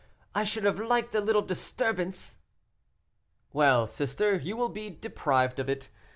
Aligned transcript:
"I 0.33 0.43
should 0.45 0.63
have 0.63 0.79
liked 0.79 1.13
a 1.13 1.21
little 1.21 1.43
disturbance." 1.43 2.37
"Well, 3.53 3.85
sister, 3.85 4.35
you 4.37 4.57
will 4.57 4.69
be 4.69 4.89
deprived 4.89 5.59
of 5.59 5.69
it. 5.69 5.89